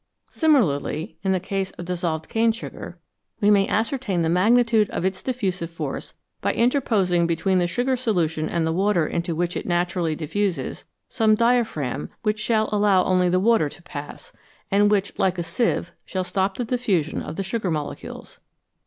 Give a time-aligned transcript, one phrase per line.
[0.31, 2.97] Similarly, in the case of dissolved cane sugar,
[3.39, 7.95] we may ascertain the magnitude of its diffusive force by inter posing between the sugar
[7.95, 13.29] solution and the water into which it naturally diffuses some diaphragm which shall allow only
[13.29, 14.33] the water to pass,
[14.71, 18.39] and which, like a sieve, shall stop the diffusion of the sugar molecules.